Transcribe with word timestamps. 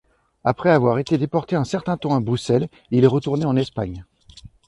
Après 0.43 0.71
avoir 0.71 0.97
été 0.97 1.19
déporté 1.19 1.55
un 1.55 1.63
certain 1.63 1.95
temps 1.95 2.15
à 2.15 2.19
Bruxelles, 2.19 2.69
il 2.89 3.03
est 3.03 3.05
retourné 3.05 3.45
en 3.45 3.55
Espagne. 3.55 4.03